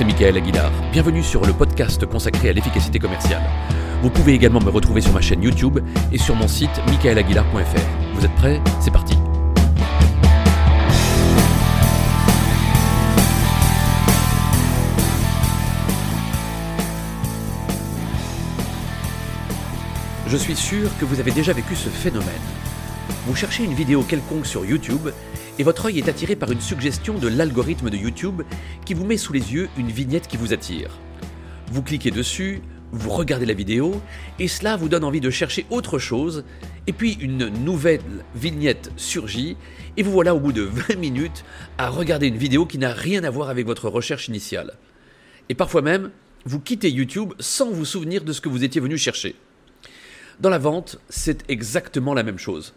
[0.00, 0.72] c'est Michael Aguilar.
[0.92, 3.42] Bienvenue sur le podcast consacré à l'efficacité commerciale.
[4.00, 5.78] Vous pouvez également me retrouver sur ma chaîne YouTube
[6.10, 8.14] et sur mon site michaelaguilar.fr.
[8.14, 8.62] Vous êtes prêts?
[8.80, 9.14] C'est parti
[20.26, 22.26] Je suis sûr que vous avez déjà vécu ce phénomène.
[23.26, 25.10] Vous cherchez une vidéo quelconque sur YouTube
[25.60, 28.40] et votre œil est attiré par une suggestion de l'algorithme de YouTube
[28.86, 30.98] qui vous met sous les yeux une vignette qui vous attire.
[31.70, 34.00] Vous cliquez dessus, vous regardez la vidéo,
[34.38, 36.44] et cela vous donne envie de chercher autre chose,
[36.86, 38.00] et puis une nouvelle
[38.34, 39.58] vignette surgit,
[39.98, 41.44] et vous voilà au bout de 20 minutes
[41.76, 44.78] à regarder une vidéo qui n'a rien à voir avec votre recherche initiale.
[45.50, 46.10] Et parfois même,
[46.46, 49.34] vous quittez YouTube sans vous souvenir de ce que vous étiez venu chercher.
[50.40, 52.72] Dans la vente, c'est exactement la même chose.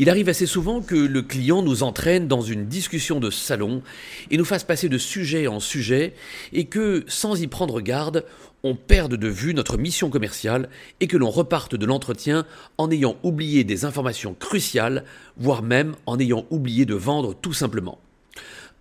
[0.00, 3.82] Il arrive assez souvent que le client nous entraîne dans une discussion de salon
[4.30, 6.14] et nous fasse passer de sujet en sujet
[6.54, 8.24] et que, sans y prendre garde,
[8.62, 10.70] on perde de vue notre mission commerciale
[11.00, 12.46] et que l'on reparte de l'entretien
[12.78, 15.04] en ayant oublié des informations cruciales,
[15.36, 17.98] voire même en ayant oublié de vendre tout simplement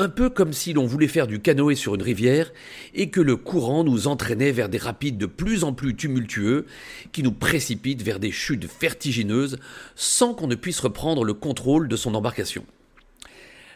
[0.01, 2.53] un peu comme si l'on voulait faire du canoë sur une rivière
[2.93, 6.65] et que le courant nous entraînait vers des rapides de plus en plus tumultueux
[7.11, 9.59] qui nous précipitent vers des chutes vertigineuses
[9.95, 12.65] sans qu'on ne puisse reprendre le contrôle de son embarcation.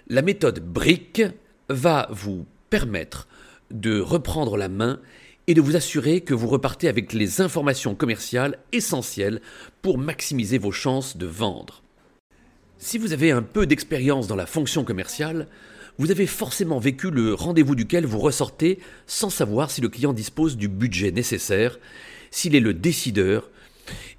[0.07, 1.23] La méthode BRIC
[1.67, 3.27] va vous permettre
[3.71, 5.01] de reprendre la main
[5.47, 9.41] et de vous assurer que vous repartez avec les informations commerciales essentielles
[9.81, 11.83] pour maximiser vos chances de vendre.
[12.77, 15.47] Si vous avez un peu d'expérience dans la fonction commerciale,
[15.97, 20.57] vous avez forcément vécu le rendez-vous duquel vous ressortez sans savoir si le client dispose
[20.57, 21.79] du budget nécessaire,
[22.31, 23.49] s'il est le décideur,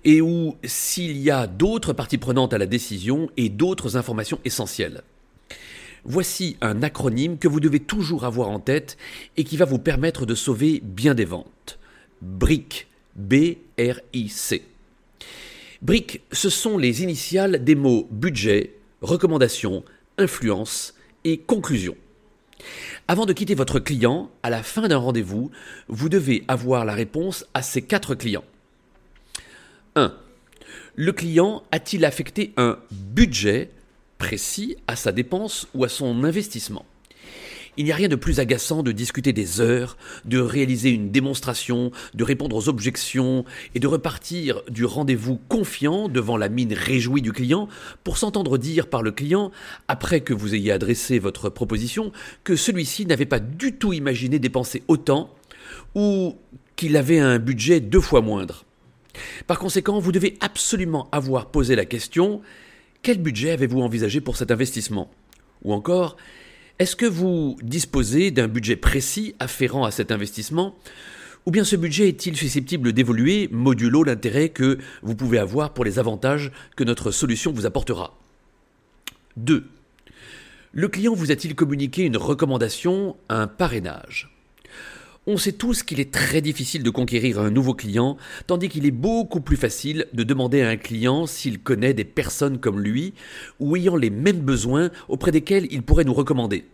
[0.05, 5.03] et ou s'il y a d'autres parties prenantes à la décision et d'autres informations essentielles.
[6.05, 8.99] Voici un acronyme que vous devez toujours avoir en tête
[9.39, 11.79] et qui va vous permettre de sauver bien des ventes.
[12.21, 12.89] BRIC.
[13.17, 14.65] B-R-I-C.
[15.83, 19.85] BRIC, ce sont les initiales des mots budget, recommandation,
[20.19, 20.94] influence
[21.25, 21.97] et conclusion.
[23.09, 25.51] Avant de quitter votre client, à la fin d'un rendez-vous,
[25.89, 28.45] vous devez avoir la réponse à ces quatre clients.
[29.97, 30.15] 1.
[30.97, 33.71] Le client a-t-il affecté un budget
[34.19, 36.87] précis à sa dépense ou à son investissement?
[37.77, 41.91] Il n'y a rien de plus agaçant de discuter des heures, de réaliser une démonstration,
[42.15, 47.33] de répondre aux objections et de repartir du rendez-vous confiant devant la mine réjouie du
[47.33, 47.69] client
[48.03, 49.51] pour s'entendre dire par le client,
[49.89, 52.13] après que vous ayez adressé votre proposition,
[52.45, 55.31] que celui-ci n'avait pas du tout imaginé dépenser autant
[55.95, 56.37] ou
[56.77, 58.65] qu'il avait un budget deux fois moindre.
[59.47, 62.43] Par conséquent, vous devez absolument avoir posé la question
[63.05, 65.11] quel budget avez-vous envisagé pour cet investissement?
[65.63, 66.17] Ou encore,
[66.79, 70.75] est-ce que vous disposez d'un budget précis afférent à cet investissement
[71.47, 75.99] ou bien ce budget est-il susceptible d'évoluer modulo l'intérêt que vous pouvez avoir pour les
[75.99, 78.19] avantages que notre solution vous apportera?
[79.37, 79.65] 2.
[80.73, 84.34] Le client vous a-t-il communiqué une recommandation, un parrainage?
[85.27, 88.91] On sait tous qu'il est très difficile de conquérir un nouveau client, tandis qu'il est
[88.91, 93.15] beaucoup plus facile de demander à un client s'il connaît des personnes comme lui
[93.59, 96.67] ou ayant les mêmes besoins auprès desquels il pourrait nous recommander.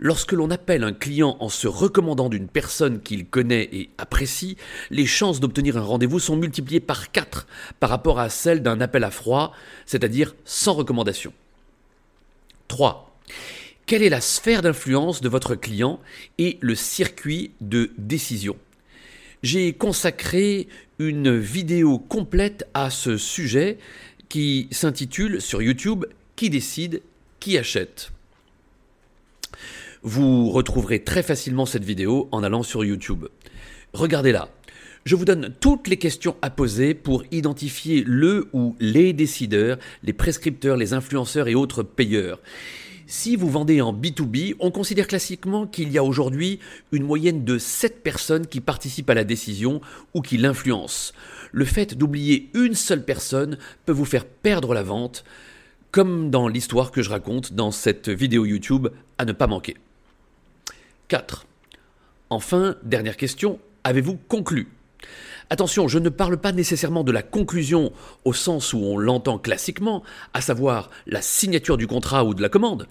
[0.00, 4.56] Lorsque l'on appelle un client en se recommandant d'une personne qu'il connaît et apprécie,
[4.90, 7.48] les chances d'obtenir un rendez-vous sont multipliées par 4
[7.80, 9.52] par rapport à celles d'un appel à froid,
[9.86, 11.32] c'est-à-dire sans recommandation.
[12.68, 13.18] 3.
[13.88, 15.98] Quelle est la sphère d'influence de votre client
[16.36, 18.54] et le circuit de décision?
[19.42, 20.68] J'ai consacré
[20.98, 23.78] une vidéo complète à ce sujet
[24.28, 26.04] qui s'intitule sur YouTube
[26.36, 27.00] Qui décide,
[27.40, 28.12] qui achète?
[30.02, 33.24] Vous retrouverez très facilement cette vidéo en allant sur YouTube.
[33.94, 34.50] Regardez-la.
[35.06, 40.12] Je vous donne toutes les questions à poser pour identifier le ou les décideurs, les
[40.12, 42.38] prescripteurs, les influenceurs et autres payeurs.
[43.10, 46.60] Si vous vendez en B2B, on considère classiquement qu'il y a aujourd'hui
[46.92, 49.80] une moyenne de 7 personnes qui participent à la décision
[50.12, 51.14] ou qui l'influencent.
[51.50, 53.56] Le fait d'oublier une seule personne
[53.86, 55.24] peut vous faire perdre la vente,
[55.90, 59.78] comme dans l'histoire que je raconte dans cette vidéo YouTube à ne pas manquer.
[61.08, 61.46] 4.
[62.28, 64.68] Enfin, dernière question, avez-vous conclu?
[65.50, 67.92] Attention, je ne parle pas nécessairement de la conclusion
[68.24, 70.02] au sens où on l'entend classiquement,
[70.34, 72.86] à savoir la signature du contrat ou de la commande.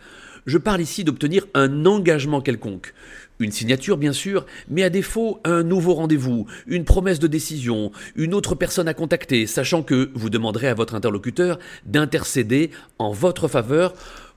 [0.48, 2.94] Je parle ici d'obtenir un engagement quelconque.
[3.40, 8.34] Une signature, bien sûr, mais à défaut, un nouveau rendez-vous, une promesse de décision, une
[8.34, 13.94] autre personne à contacter, sachant que vous demanderez à votre interlocuteur d'intercéder en votre faveur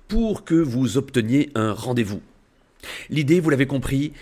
[0.08, 2.20] pour que vous obteniez un rendez-vous.
[3.08, 4.12] L'idée, vous l'avez compris,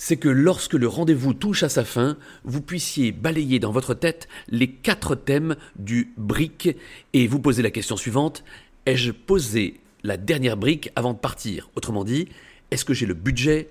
[0.00, 4.28] c'est que lorsque le rendez-vous touche à sa fin, vous puissiez balayer dans votre tête
[4.46, 6.76] les quatre thèmes du brick.
[7.14, 8.44] Et vous poser la question suivante.
[8.86, 11.68] Ai-je posé la dernière brique avant de partir?
[11.74, 12.28] Autrement dit,
[12.70, 13.70] est-ce que j'ai le budget,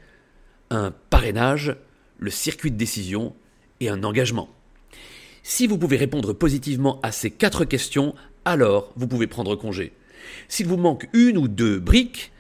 [0.70, 1.78] un parrainage,
[2.20, 3.34] le circuit de décision
[3.80, 4.50] et un engagement?
[5.44, 8.14] Si vous pouvez répondre positivement à ces quatre questions,
[8.44, 9.94] alors vous pouvez prendre congé.
[10.50, 12.34] S'il vous manque une ou deux briques,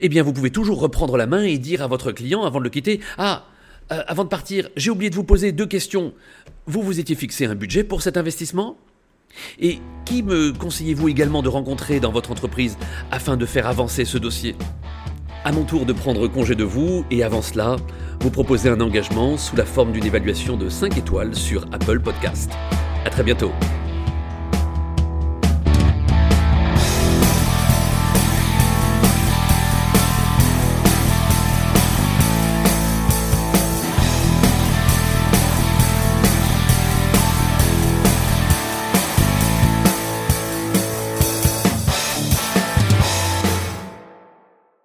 [0.00, 2.64] eh bien vous pouvez toujours reprendre la main et dire à votre client avant de
[2.64, 3.44] le quitter Ah,
[3.92, 6.12] euh, avant de partir, j'ai oublié de vous poser deux questions.
[6.66, 8.76] Vous vous étiez fixé un budget pour cet investissement?
[9.60, 12.76] Et qui me conseillez-vous également de rencontrer dans votre entreprise
[13.10, 14.56] afin de faire avancer ce dossier?
[15.44, 17.76] À mon tour de prendre congé de vous et avant cela,
[18.20, 22.50] vous proposer un engagement sous la forme d'une évaluation de 5 étoiles sur Apple Podcast.
[23.06, 23.52] À très bientôt.